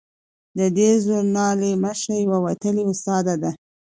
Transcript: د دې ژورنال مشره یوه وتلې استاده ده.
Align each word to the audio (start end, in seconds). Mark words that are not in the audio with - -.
د 0.57 0.59
دې 0.77 0.89
ژورنال 1.03 1.59
مشره 1.83 2.15
یوه 2.25 2.37
وتلې 2.45 2.83
استاده 2.91 3.35
ده. 3.41 3.51